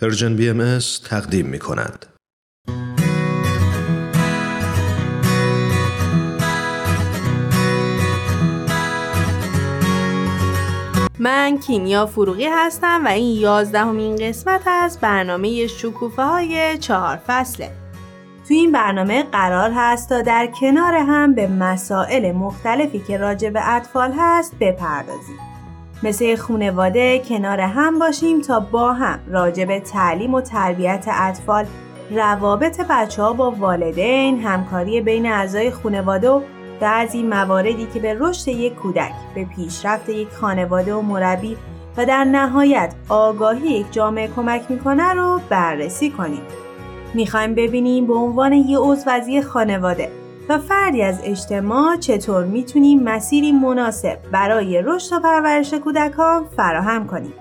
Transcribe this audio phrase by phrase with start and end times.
[0.00, 2.06] پرژن بی تقدیم می کند.
[11.18, 17.70] من کیمیا فروغی هستم و این یازدهمین قسمت از برنامه شکوفه های چهار فصله.
[18.48, 23.68] تو این برنامه قرار هست تا در کنار هم به مسائل مختلفی که راجع به
[23.68, 25.49] اطفال هست بپردازیم.
[26.02, 31.64] مثل خونواده کنار هم باشیم تا با هم راجع به تعلیم و تربیت اطفال
[32.10, 36.40] روابط بچه ها با والدین، همکاری بین اعضای خونواده و
[36.80, 41.56] بعضی مواردی که به رشد یک کودک، به پیشرفت یک خانواده و مربی
[41.96, 46.42] و در نهایت آگاهی یک جامعه کمک می‌کنه رو بررسی کنیم.
[47.14, 50.10] می‌خوایم ببینیم به عنوان یه عضو از خانواده
[50.50, 57.32] و فردی از اجتماع چطور می‌تونیم مسیری مناسب برای رشد و پرورش کودکان فراهم کنیم.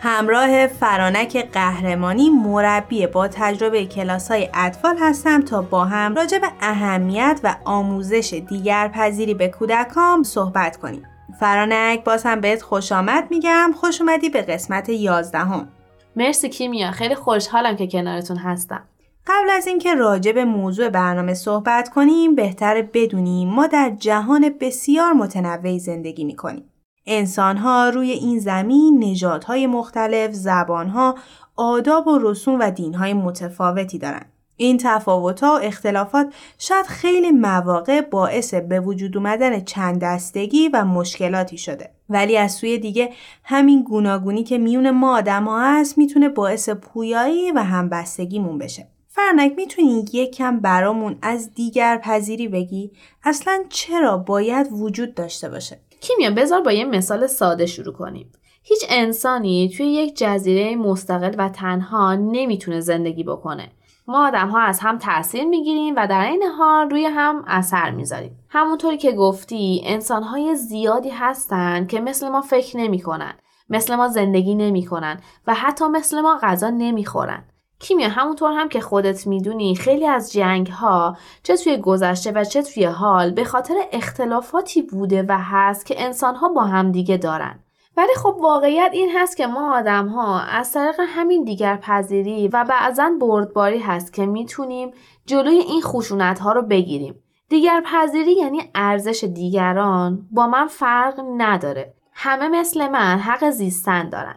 [0.00, 6.46] همراه فرانک قهرمانی مربی با تجربه کلاس های اطفال هستم تا با هم راجع به
[6.60, 11.02] اهمیت و آموزش دیگر پذیری به کودکان صحبت کنیم.
[11.40, 15.68] فرانک باز هم بهت خوش آمد میگم خوش اومدی به قسمت یازدهم.
[16.16, 18.82] مرسی کیمیا خیلی خوشحالم که کنارتون هستم.
[19.26, 25.12] قبل از اینکه راجع به موضوع برنامه صحبت کنیم بهتر بدونیم ما در جهان بسیار
[25.12, 26.64] متنوعی زندگی می‌کنیم.
[27.06, 31.14] انسانها روی این زمین نژادهای مختلف، زبانها،
[31.56, 34.32] آداب و رسوم و دینهای متفاوتی دارند.
[34.56, 41.58] این تفاوتها و اختلافات شاید خیلی مواقع باعث به وجود اومدن چند دستگی و مشکلاتی
[41.58, 41.90] شده.
[42.08, 43.10] ولی از سوی دیگه
[43.44, 48.93] همین گوناگونی که میون ما آدم ها هست می‌تونه باعث پویایی و همبستگیمون بشه.
[49.16, 52.92] فرنک می‌تونی یکم برامون از دیگر پذیری بگی؟
[53.24, 58.32] اصلا چرا باید وجود داشته باشه؟ کیمیا بذار با یه مثال ساده شروع کنیم.
[58.62, 63.68] هیچ انسانی توی یک جزیره مستقل و تنها نمی‌تونه زندگی بکنه.
[64.06, 68.38] ما آدم ها از هم تاثیر می‌گیریم و در این حال روی هم اثر می‌ذاریم.
[68.48, 73.34] همونطوری که گفتی انسان های زیادی هستن که مثل ما فکر نمی‌کنن
[73.68, 77.44] مثل ما زندگی نمی‌کنن و حتی مثل ما غذا نمی‌خورن.
[77.84, 82.62] کیمیا همونطور هم که خودت می‌دونی خیلی از جنگ ها چه توی گذشته و چه
[82.62, 87.58] توی حال به خاطر اختلافاتی بوده و هست که انسان ها با هم دیگه دارن.
[87.96, 92.64] ولی خب واقعیت این هست که ما آدم ها از طریق همین دیگر پذیری و
[92.64, 94.90] بعضا بردباری هست که می‌تونیم
[95.26, 97.22] جلوی این خشونت ها رو بگیریم.
[97.48, 101.94] دیگر پذیری یعنی ارزش دیگران با من فرق نداره.
[102.12, 104.36] همه مثل من حق زیستن دارن.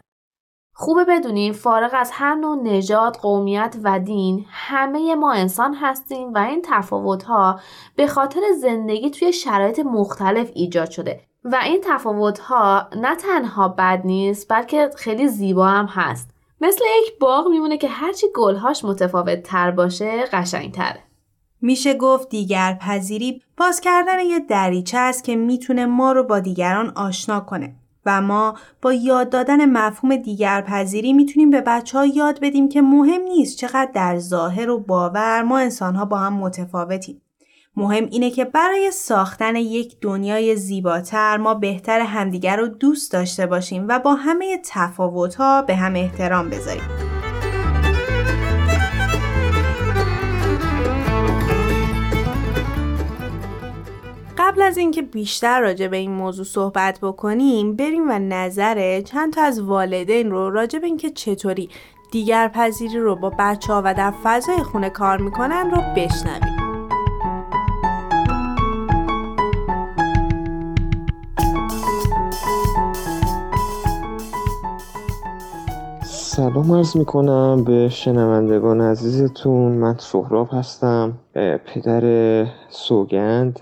[0.79, 6.37] خوبه بدونیم فارغ از هر نوع نژاد، قومیت و دین همه ما انسان هستیم و
[6.37, 7.59] این تفاوت‌ها
[7.95, 14.47] به خاطر زندگی توی شرایط مختلف ایجاد شده و این تفاوت‌ها نه تنها بد نیست
[14.49, 16.29] بلکه خیلی زیبا هم هست.
[16.61, 21.03] مثل یک باغ میمونه که هرچی گلهاش متفاوت تر باشه قشنگ تره.
[21.61, 26.89] میشه گفت دیگر پذیری باز کردن یه دریچه است که می‌تونه ما رو با دیگران
[26.95, 27.75] آشنا کنه
[28.05, 32.81] و ما با یاد دادن مفهوم دیگر پذیری می‌تونیم به بچه ها یاد بدیم که
[32.81, 37.21] مهم نیست چقدر در ظاهر و باور ما انسان ها با هم متفاوتیم.
[37.75, 43.85] مهم اینه که برای ساختن یک دنیای زیباتر ما بهتر همدیگر رو دوست داشته باشیم
[43.89, 47.06] و با همه تفاوت ها به هم احترام بذاریم.
[54.57, 59.41] قبل از اینکه بیشتر راجع به این موضوع صحبت بکنیم بریم و نظر چند تا
[59.41, 61.69] از والدین رو راجع به اینکه چطوری
[62.11, 66.57] دیگر پذیری رو با بچه ها و در فضای خونه کار می‌کنن رو بشنویم.
[76.03, 79.71] سلام عرض می‌کنم به شنوندگان عزیزتون.
[79.71, 81.13] من سهراب هستم
[81.65, 83.59] پدر سوگند.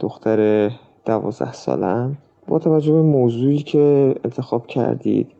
[0.00, 0.70] دختر
[1.04, 2.18] دوازده سالم.
[2.48, 5.30] با توجه به موضوعی که انتخاب کردید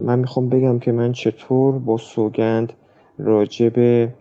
[0.00, 2.72] من می‌خوام بگم که من چطور با سوگند
[3.18, 4.14] راجع به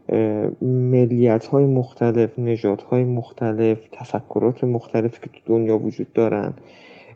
[0.62, 6.54] ملیت های مختلف نجات های مختلف تفکرات مختلف که تو دنیا وجود دارن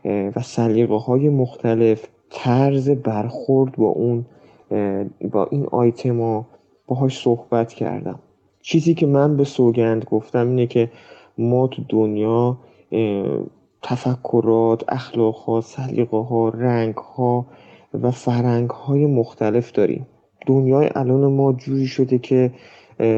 [0.05, 4.25] و سلیقه های مختلف طرز برخورد با اون
[5.31, 6.47] با این آیتما
[6.87, 8.19] باهاش صحبت کردم.
[8.61, 10.89] چیزی که من به سوگند گفتم اینه که
[11.37, 12.57] ما تو دنیا
[13.81, 17.45] تفکرات اخلاق ها سلیقه ها رنگ ها
[17.93, 20.07] و فرنگ های مختلف داریم.
[20.47, 22.51] دنیای الان ما جوری شده که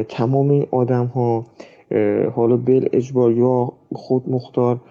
[0.10, 1.46] تمام این آدم ها
[2.36, 4.82] حالا بل اجبار یا خود مختار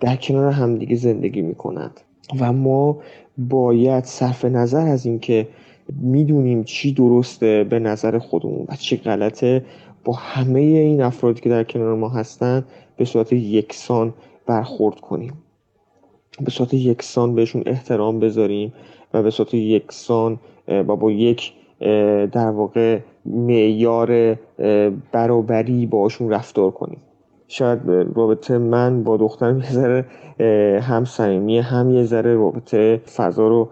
[0.00, 2.00] در کنار همدیگه زندگی می کنند
[2.40, 2.98] و ما
[3.38, 5.48] باید صرف نظر از اینکه
[6.00, 9.64] می‌دونیم چی درسته به نظر خودمون و چی غلطه
[10.04, 12.64] با همه این افرادی که در کنار ما هستن
[12.96, 14.14] به صورت یکسان
[14.46, 15.32] برخورد کنیم.
[16.40, 18.72] به صورت یکسان بهشون احترام بذاریم
[19.14, 21.52] و به صورت یکسان و با یک
[22.32, 24.38] در واقع معیار
[25.12, 26.98] برابری باشون رفتار کنیم.
[27.48, 27.80] شاید
[28.14, 30.04] رابطه من با دخترم یه ذره
[30.80, 33.68] هم صمیمی هم یه ذره رابطه فضا رو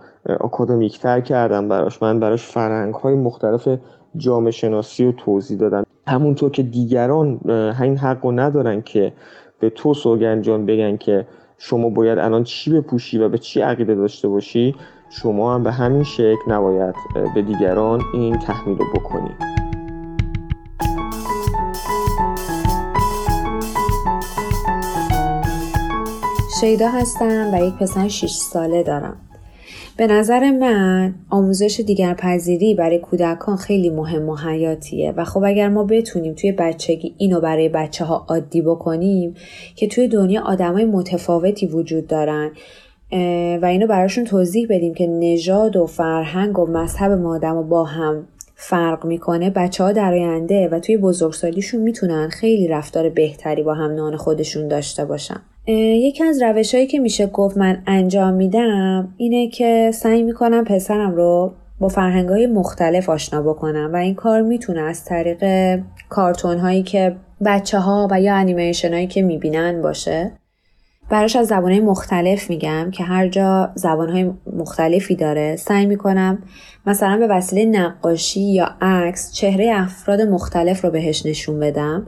[1.03, 2.03] تر کردم براش.
[2.03, 3.69] من براش فرهنگ های مختلف
[4.17, 5.85] جامعه شناسی رو توضیح دادم.
[6.07, 7.41] همونطور که دیگران
[7.83, 9.13] این حق رو ندارن که
[9.61, 11.27] به تو سوگن جان بگن که
[11.59, 14.75] شما باید الان چی بپوشی و به چی عقیده داشته باشی
[15.11, 16.95] شما هم به همین شکل نباید
[17.35, 19.53] به دیگران این تحمیل رو بکنید
[26.61, 29.17] شیدا هستم و یک پسر 6 ساله دارم.
[29.97, 35.13] به نظر من آموزش دیگر پذیری برای کودکان خیلی مهم و حیاتیه.
[35.17, 39.35] و خب اگر ما بتونیم توی بچگی اینو برای بچه ها عادی بکنیم
[39.77, 42.51] که توی دنیا آدمای متفاوتی وجود دارن
[43.63, 47.85] و اینو براشون توضیح بدیم که نژاد و فرهنگ و مذهب ما آدم و با
[47.85, 53.75] هم فرق می‌کنه بچه ها در آینده و توی بزرگسالیشون می‌تونن خیلی رفتار بهتری با
[53.75, 55.41] هم نان خودشون داشته باشن.
[55.67, 61.15] یکی از روش هایی که میشه گفت من انجام میدم اینه که سعی می‌کنم پسرم
[61.15, 66.83] رو با فرهنگ های مختلف آشنا بکنم و این کار می‌تونه از طریق کارتون هایی
[66.83, 70.33] که بچه ها و یا انیمیشن هایی که می‌بینن باشه.
[71.11, 76.39] براش از زبانهای مختلف میگم که هر جا زبانهای مختلفی داره سعی می‌کنم
[76.87, 82.07] مثلا به وسیله نقاشی یا عکس چهره افراد مختلف رو بهش نشون بدم.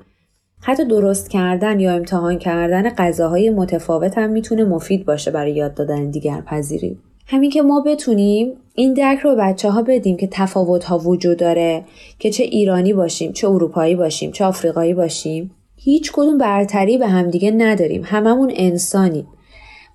[0.67, 6.11] حتی درست کردن یا امتحان کردن غذاهای متفاوت هم می‌تونه مفید باشه برای یاد دادن
[6.11, 6.99] دیگر پذیری.
[7.27, 11.85] همین که ما بتونیم این درک رو بچه ها بدیم که تفاوت ها وجود داره
[12.19, 17.51] که چه ایرانی باشیم چه اروپایی باشیم چه آفریقایی باشیم هیچ کدوم برتری به همدیگه
[17.51, 18.03] نداریم.
[18.05, 19.27] هممون انسانیم.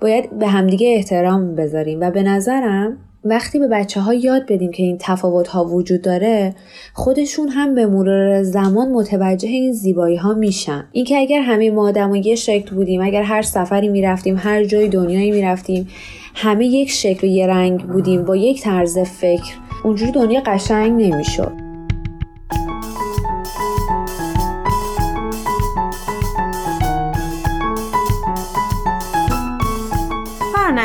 [0.02, 2.00] باید به همدیگه احترام بذاریم.
[2.02, 6.56] و به نظرم وقتی به بچه ها یاد بدیم که این تفاوت ها وجود داره
[6.94, 10.86] خودشون هم به مرور زمان متوجه این زیبایی ها میشن.
[10.92, 15.32] اینکه اگر همه ما آدم یه شکل بودیم اگر هر سفری می‌رفتیم هر جای دنیایی
[15.32, 15.88] می‌رفتیم
[16.36, 21.69] همه یک شکل و یه رنگ بودیم با یک طرز فکر اونجوری دنیا قشنگ نمی‌شد.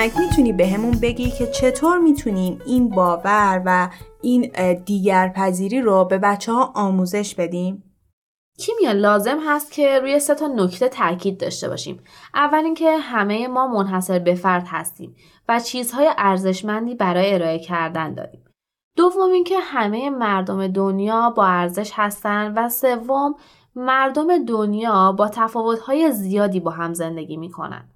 [0.04, 3.90] می‌تونی به همون بگی که چطور می‌تونیم این باور و
[4.22, 4.52] این
[4.84, 7.84] دیگر پذیری رو به بچه ها آموزش بدیم؟
[8.58, 12.00] کیمیا لازم هست که روی سه تا نکته تاکید داشته باشیم.
[12.34, 15.16] اول اینکه همه ما منحصر به فرد هستیم
[15.48, 18.44] و چیزهای ارزشمندی برای ارائه کردن داریم.
[18.96, 23.34] دوم اینکه همه مردم دنیا با ارزش هستن و سوم
[23.76, 27.88] مردم دنیا با تفاوت‌های زیادی با هم زندگی می‌کنن.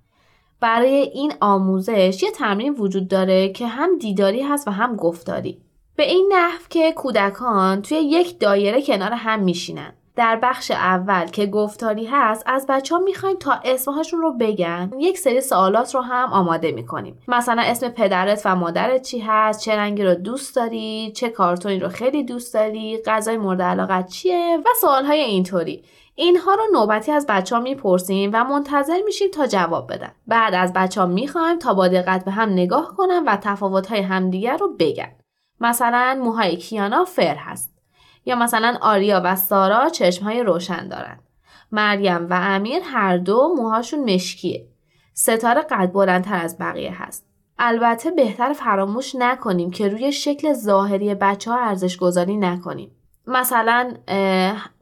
[0.61, 5.59] برای این آموزش یه تمرین وجود داره که هم دیداری هست و هم گفتاری.
[5.97, 9.93] به این نحو که کودکان توی یک دایره کنار هم میشینن.
[10.17, 15.19] در بخش اول که گفتاری هست از بچه ها می‌خوایم تا اسمهاشون رو بگن یک
[15.19, 17.19] سری سوالات رو هم آماده می‌کنیم.
[17.29, 21.89] مثلا اسم پدرت و مادرت چی هست؟ چه رنگی رو دوست داری؟ چه کارتونی رو
[21.89, 25.83] خیلی دوست داری؟ غذای مورد علاقت چیه؟ و سوالهای اینطوری.
[26.21, 30.11] اینها رو نوبتی از بچه ها می‌پرسیم و منتظر میشیم تا جواب بدن.
[30.27, 34.01] بعد از بچه ها می‌خوایم تا با دقت به هم نگاه کنن و تفاوت های
[34.01, 35.13] همدیگر رو بگن.
[35.61, 37.75] مثلا موهای کیانا فر هست.
[38.25, 41.19] یا مثلا آریا و سارا چشم های روشن دارن.
[41.73, 44.69] مریم و امیر هر دو موهاشون مشکیه.
[45.15, 47.27] ستاره قد بلندتر از بقیه هست.
[47.59, 52.98] البته بهتر فراموش نکنیم که روی شکل ظاهری بچه ها ارزش گذاری نکنیم.
[53.29, 53.95] مثلا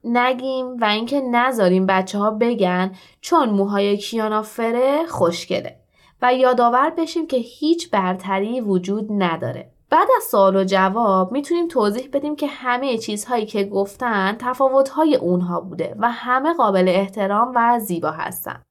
[0.05, 5.76] نگیم و اینکه نذاریم بچه ها بگن چون موهای کیانا فره خوشگله
[6.23, 9.71] و یادآور بشیم که هیچ برتری وجود نداره.
[9.91, 15.61] بعد از سوال و جواب می‌تونیم توضیح بدیم که همه چیزهایی که گفتن تفاوتهای اونها
[15.61, 18.62] بوده و همه قابل احترام و زیبا هستن.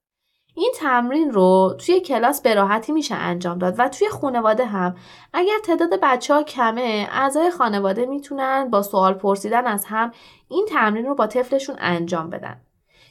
[0.58, 4.96] این تمرین رو توی کلاس به راحتی میشه انجام داد و توی خانواده هم
[5.32, 10.12] اگر تعداد بچه ها کمه اعضای خانواده می‌تونن با سوال پرسیدن از هم
[10.48, 12.60] این تمرین رو با طفلشون انجام بدن.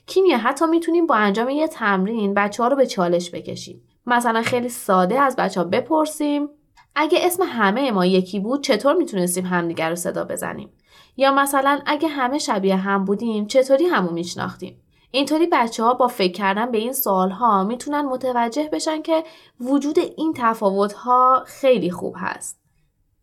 [0.08, 3.82] کیمیا حتی می‌تونیم با انجام یه تمرین بچه ها رو به چالش بکشیم.
[4.06, 6.50] مثلا خیلی ساده از بچه ها بپرسیم
[6.96, 10.70] اگه اسم همه ما یکی بود چطور می‌تونستیم همدیگر رو صدا بزنیم؟
[11.18, 14.82] یا مثلا اگه همه شبیه هم بودیم چطوری همو میشناختیم؟
[15.16, 19.24] اینطوری بچه ها با فکر کردن به این سوال ها می‌تونن متوجه بشن که
[19.60, 22.60] وجود این تفاوت ها خیلی خوب هست.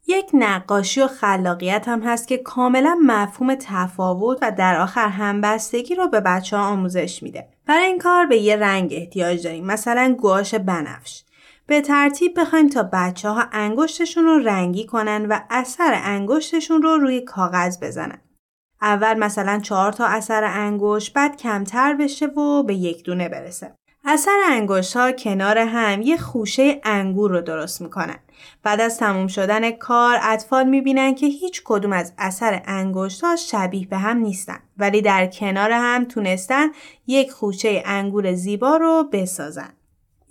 [0.06, 6.08] یک نقاشی و خلاقیت هم هست که کاملا مفهوم تفاوت و در آخر همبستگی رو
[6.08, 7.48] به بچه ها آموزش میده.
[7.66, 11.24] برای این کار به یه رنگ احتیاج داریم مثلا گواش بنفش.
[11.66, 17.20] به ترتیب بخوایم تا بچه ها انگشتشون رو رنگی کنن و اثر انگشتشون رو روی
[17.20, 18.20] کاغذ بزنن.
[18.82, 23.74] اول مثلا چهار تا اثر انگشت بعد کمتر بشه و به یک دونه برسه.
[24.04, 28.18] اثر انگشت ها کنار هم یه خوشه انگور رو درست می‌کنن.
[28.62, 33.86] بعد از تموم شدن کار اطفال می‌بینن که هیچ کدوم از اثر انگشت ها شبیه
[33.86, 36.68] به هم نیستن ولی در کنار هم تونستن
[37.06, 39.72] یک خوشه انگور زیبا رو بسازن.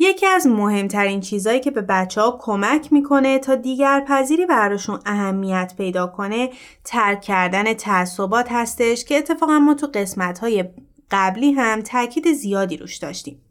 [0.04, 5.74] یکی از مهمترین چیزهایی که به بچه ها کمک می‌کنه تا دیگر پذیری براشون اهمیت
[5.78, 6.50] پیدا کنه
[6.84, 10.66] ترک کردن تعصبات هستش که اتفاقا ما تو قسمت های
[11.12, 13.42] قبلی هم تاکید زیادی روش داشتیم.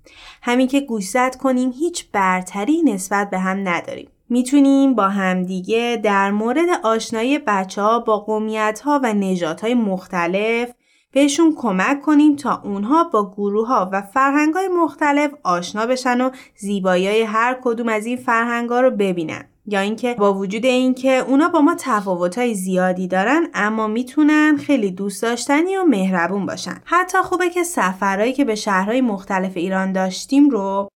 [0.43, 4.09] همین که گوشزد کنیم هیچ برتری نسبت به هم نداریم.
[4.29, 10.71] می‌تونیم با همدیگه در مورد آشنایی بچه ها با قومیت ها و نجات های مختلف
[11.13, 16.31] بهشون کمک کنیم تا اونها با گروه ها و فرهنگ های مختلف آشنا بشن و
[16.57, 19.45] زیبایی های هر کدوم از این فرهنگ ها رو ببینن.
[19.67, 25.23] یا اینکه با وجود اینکه اونا با ما تفاوتهای زیادی دارن اما می‌تونن خیلی دوست
[25.23, 30.89] داشتنی و مهربون باشن حتی خوبه که سفرهایی که به شهرهای مختلف ایران داشتیم رو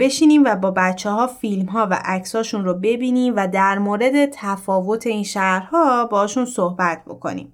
[0.00, 5.06] بشینیم و با بچه ها فیلم ها و عکساشون رو ببینیم و در مورد تفاوت
[5.06, 7.52] این شهرها باشون صحبت بکنیم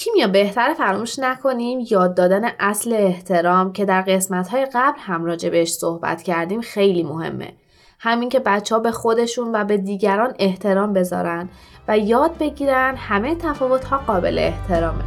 [0.00, 5.48] کیمیا بهتر فراموش نکنیم یاد دادن اصل احترام که در قسمت های قبل هم راجع
[5.48, 7.52] بهش صحبت کردیم خیلی مهمه.
[7.98, 11.48] همین که بچه ها به خودشون و به دیگران احترام بذارن
[11.88, 15.04] و یاد بگیرن همه تفاوت ها قابل احترامه.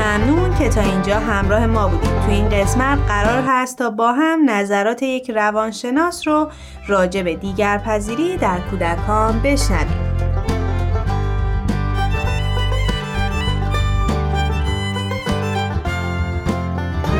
[0.00, 2.10] ممنون که تا اینجا همراه ما بودید.
[2.10, 6.48] تو این قسمت قرار هست تا با هم نظرات یک روانشناس رو
[6.88, 10.10] راجع به دیگر پذیری در کودکان بشنویم.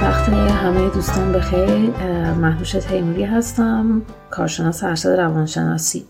[0.02, 1.90] وقت همه دوستان بخیر
[2.34, 6.04] محبوش تیموری هستم کارشناس ارشد روانشناسی.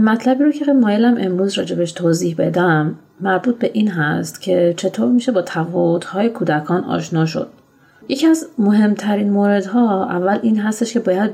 [0.00, 5.32] مطلبی رو که مایلم امروز راجبش توضیح بدم مربوط به این هست که چطور میشه
[5.32, 5.44] با
[6.06, 7.48] های کودکان آشنا شد.
[8.08, 11.30] یکی از مهمترین موردها اول این هستش که باید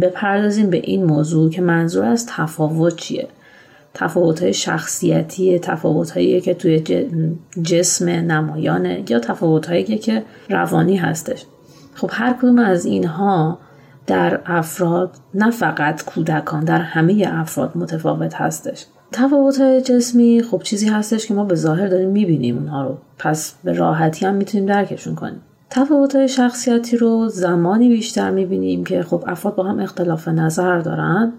[0.00, 3.28] بپردازیم به این موضوع که منظور از تفاوت چیه.
[3.94, 6.82] تفاوت شخصیتی تفاوت که توی
[7.62, 11.44] جسم نمایانه یا تفاوت که روانی هستش.
[11.94, 13.58] خب هر کدوم از اینها
[14.06, 18.86] در افراد نه فقط کودکان در همه افراد متفاوت هستش.
[19.12, 22.98] تفاوت های جسمی خب چیزی هستش که ما به ظاهر داریم می‌بینیم اونها رو.
[23.18, 25.40] پس به راحتی هم می‌تونیم درکشون کنیم.
[25.70, 31.32] تفاوت های شخصیتی رو زمانی بیشتر می‌بینیم که خب افراد با هم اختلاف نظر دارن.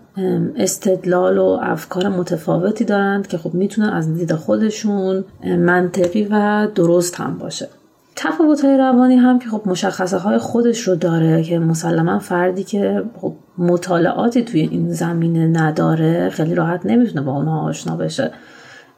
[0.57, 7.37] استدلال و افکار متفاوتی دارند که خب می‌تونن از دید خودشون منطقی و درست هم
[7.37, 7.67] باشه.
[8.15, 13.03] تفاوت های روانی هم که خب مشخصه های خودش رو داره که مسلما فردی که
[13.21, 18.31] خب مطالعاتی توی این زمینه نداره خیلی راحت نمی‌تونه با اونها آشنا بشه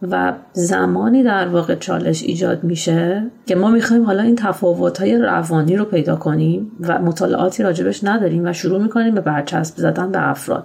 [0.02, 5.76] و زمانی در واقع چالش ایجاد میشه که ما می‌خوایم حالا این تفاوت های روانی
[5.76, 10.64] رو پیدا کنیم و مطالعاتی راجبش نداریم و شروع می‌کنیم به برچسب زدن به افراد.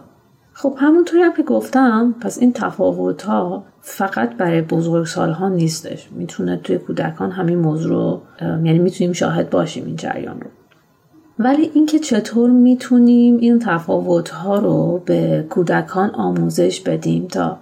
[0.62, 6.08] خب همونطوری هم که گفتم پس این تفاوت ها فقط برای بزرگسال ها نیستش.
[6.12, 10.46] می‌تونه توی کودکان همین موضوع رو یعنی می‌تونیم شاهد باشیم این جریان رو.
[11.38, 17.58] ولی اینکه چطور می‌تونیم این تفاوت ها رو به کودکان آموزش بدیم تا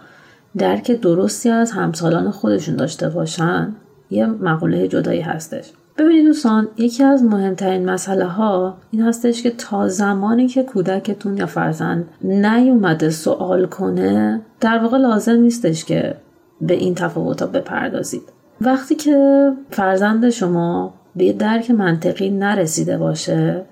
[0.59, 3.75] درک درستی از همسالان خودشون داشته باشن
[4.11, 5.73] یه مقوله جدایی هستش.
[6.00, 11.47] ببینید دوستان یکی از مهمترین مسئله ها این هستش که تا زمانی که کودکتون یا
[11.47, 16.14] فرزند نیومده سوال کنه در واقع لازم نیستش که
[16.61, 18.23] به این تفاوت ها بپردازید.
[18.61, 23.62] وقتی که فرزند شما به درک منطقی نرسیده باشه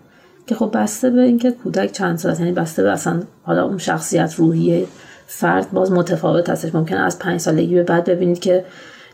[0.46, 4.34] که خب بسته به اینکه کودک چند سال یعنی بسته به اصلا حالا اون شخصیت
[4.34, 4.86] روحیه
[5.26, 6.74] فرد باز متفاوت هستش.
[6.74, 8.64] ممکن از پنج سالگی به بعد ببینید که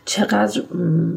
[0.05, 0.61] چقدر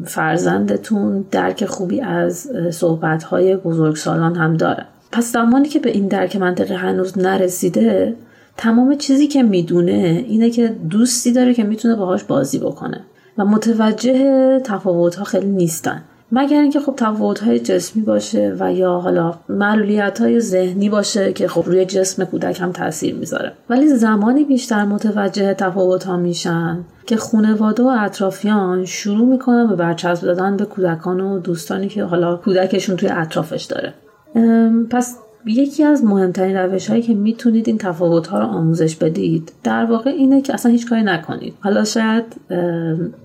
[0.05, 4.85] فرزندتون درک خوبی از صحبتهای بزرگسالان هم داره.
[5.11, 8.15] پس زمانی که به این درک منطقی هنوز نرسیده
[8.57, 13.01] تمام چیزی که می‌دونه اینه که دوستی داره که می‌تونه باهاش بازی بکنه.
[13.37, 16.01] و متوجه تفاوت ها خیلی نیستن.
[16.31, 16.99] مگر اینکه خب
[17.45, 22.61] های جسمی باشه و یا حالا معلولیت های ذهنی باشه که خب روی جسم کودک
[22.61, 23.51] هم تاثیر می‌ذاره.
[23.69, 30.25] ولی زمانی بیشتر متوجه تفاوت ها میشن که خونواده و اطرافیان شروع می‌کنن به برچسب
[30.25, 33.93] دادن به کودکان و دوستانی که حالا کودکشون توی اطرافش داره.
[34.89, 35.17] پس
[35.49, 40.09] یکی از مهمترین روش هایی که می‌تونید این تفاوت ها رو آموزش بدید در واقع
[40.09, 41.53] اینه که اصلا هیچ کاری نکنید.
[41.59, 42.23] حالا شاید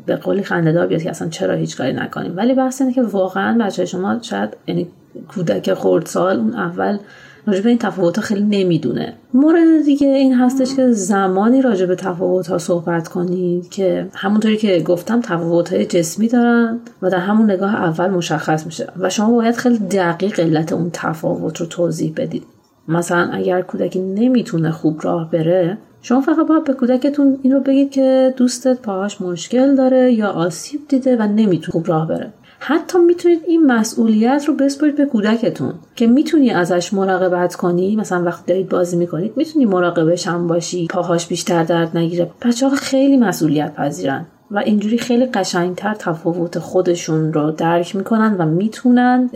[0.07, 3.59] به قولی خندهدار بیاد که اصلا چرا هیچ کاری نکنید ولی بحث اینه که واقعا
[3.59, 4.89] بچه شما شاید یعنی
[5.29, 6.99] کودک خردسال اون اول
[7.47, 9.15] راجع به این تفاوت خیلی نمی‌دونه.
[9.35, 14.83] مورد دیگه این هستش که زمانی راجع به تفاوت ها صحبت کنید که همونطوری که
[14.85, 19.57] گفتم تفاوت های جسمی دارن و در همون نگاه اول مشخص میشه و شما باید
[19.57, 22.43] خیلی دقیق علت اون تفاوت رو توضیح بدید.
[22.89, 27.91] مثلا اگر کودکی نمی‌تونه خوب راه بره شما فقط باید به کودکتون این رو بگید
[27.91, 32.33] که دوستت پاهاش مشکل داره یا آسیب دیده و نمی‌تونه خوب راه بره.
[32.59, 37.97] حتی می‌تونید این مسئولیت رو بسپارید به کودکتون که می‌تونی ازش مراقبت کنی.
[37.97, 40.87] مثلا وقتی دارید بازی می‌کنید می‌تونی مراقبش هم باشی.
[40.87, 42.31] پاهاش بیشتر درد نگیره.
[42.43, 48.47] بچه ها خیلی مسئولیت پذیرن و اینجوری خیلی قشنگتر تفاوت خودشون رو درک می‌کنن و
[48.47, 49.31] می‌تونن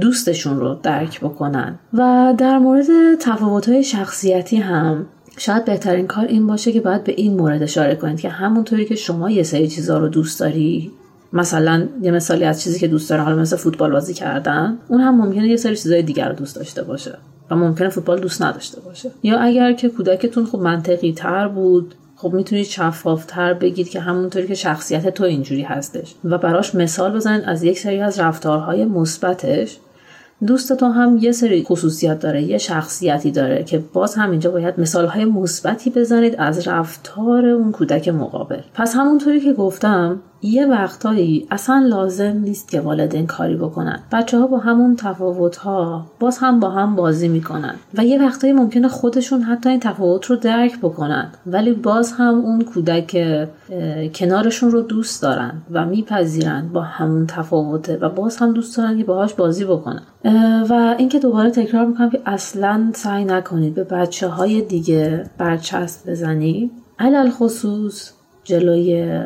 [0.00, 1.78] دوستشون رو درک بکنن.
[1.92, 5.06] و در مورد تفاوت های شخصیتی هم
[5.38, 8.94] شاید بهترین کار این باشه که باید به این مورد اشاره کنید که همونطوری که
[8.94, 10.92] شما یه سری چیزها رو دوست داری
[11.32, 15.16] مثلا یه مثالی از چیزی که دوست داره حالا مثل فوتبال بازی کردن اون هم
[15.16, 17.18] ممکنه یه سری چیزای دیگر رو دوست داشته باشه
[17.50, 19.10] و ممکنه فوتبال دوست نداشته باشه.
[19.22, 24.54] یا اگر که کودکتون خب منطقی تر بود خب می‌تونید شفافتر بگید که همونطوری که
[24.54, 29.78] شخصیت تو اینجوری هستش و براش مثال بزنید از یک سری از رفتارهای مثبتش.
[30.46, 34.80] دوست تو هم یه سری خصوصیت داره یه شخصیتی داره که باز هم اینجا باید
[34.80, 38.60] مثال های مثبتی بزنید از رفتار اون کودک مقابل.
[38.74, 44.00] پس همونطوری که گفتم یه وقتایی اصلا لازم نیست که والدین کاری بکنن.
[44.12, 48.52] بچه ها با همون تفاوت ها باز هم با هم بازی می‌کنن و یه وقتایی
[48.52, 51.30] ممکنه خودشون حتی این تفاوت رو درک بکنن.
[51.46, 53.38] ولی باز هم اون کودک
[54.14, 59.04] کنارشون رو دوست دارن و میپذیرن با همون تفاوته و باز هم دوست دارن که
[59.04, 60.02] باهاش بازی بکنن.
[60.70, 66.70] و اینکه دوباره تکرار می‌کنم که اصلا سعی نکنید به بچه های دیگه برچسب بزنید.
[66.98, 68.12] علل خصوص
[68.44, 69.20] جلوی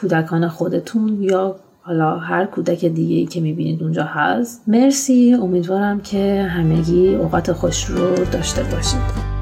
[0.00, 4.62] کودکان خودتون یا حالا هر کودک دیگه ای که می‌بینید اونجا هست.
[4.66, 5.34] مرسی.
[5.34, 9.34] امیدوارم که همگی اوقات خوش رو داشته باشید.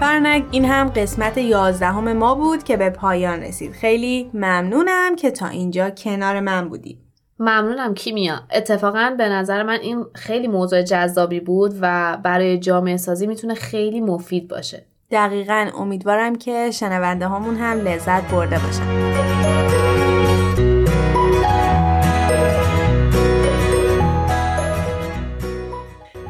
[0.00, 3.72] فرنک این هم قسمت یازدهم ما بود که به پایان رسید.
[3.72, 6.98] خیلی ممنونم که تا اینجا کنار من بودی.
[7.42, 8.40] ممنونم کیمیا.
[8.54, 14.00] اتفاقا به نظر من این خیلی موضوع جذابی بود و برای جامعه سازی می‌تونه خیلی
[14.00, 14.84] مفید باشه.
[15.10, 15.70] دقیقا.
[15.78, 18.82] امیدوارم که شنونده هامون هم لذت برده باشن.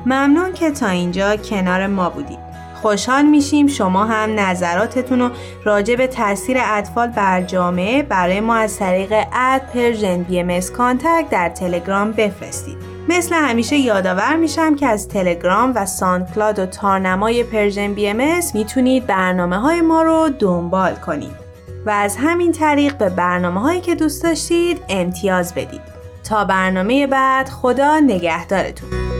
[0.06, 2.51] ممنون که تا اینجا کنار ما بودید.
[2.82, 5.30] خوشحال میشیم شما هم نظراتتون رو
[5.64, 11.48] راجع به تاثیر اطفال بر جامعه برای ما از طریق اد پرژن بی کانتکت در
[11.48, 12.76] تلگرام بفرستید.
[13.08, 19.06] مثل همیشه یادآور میشم که از تلگرام و ساندکلاد و تارنمای پرژن بی ام می‌تونید
[19.06, 21.42] برنامه های ما رو دنبال کنید
[21.86, 25.80] و از همین طریق به برنامه هایی که دوست داشتید امتیاز بدید.
[26.24, 29.11] تا برنامه بعد خدا نگهدارتون.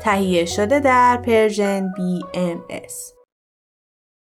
[0.00, 3.19] تهیه شده در پرژن BMS